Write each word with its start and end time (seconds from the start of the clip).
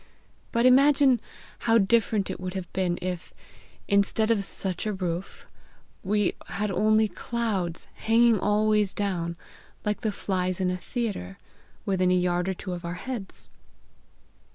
But 0.51 0.65
imagine 0.65 1.21
how 1.59 1.77
different 1.77 2.31
it 2.31 2.39
would 2.39 2.55
have 2.55 2.73
been 2.73 2.97
if, 3.03 3.35
instead 3.87 4.31
of 4.31 4.43
such 4.43 4.87
a 4.87 4.93
roof, 4.93 5.45
we 6.01 6.33
had 6.47 6.71
only 6.71 7.07
clouds, 7.07 7.87
hanging 7.93 8.39
always 8.39 8.95
down, 8.95 9.37
like 9.85 10.01
the 10.01 10.11
flies 10.11 10.59
in 10.59 10.71
a 10.71 10.75
theatre, 10.77 11.37
within 11.85 12.09
a 12.09 12.15
yard 12.15 12.49
or 12.49 12.55
two 12.55 12.73
of 12.73 12.83
our 12.83 12.95
heads!" 12.95 13.49